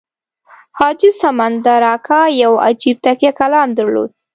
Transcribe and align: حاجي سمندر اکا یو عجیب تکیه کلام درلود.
حاجي 0.77 1.11
سمندر 1.21 1.81
اکا 1.95 2.21
یو 2.41 2.53
عجیب 2.67 2.97
تکیه 3.05 3.31
کلام 3.39 3.67
درلود. 3.77 4.09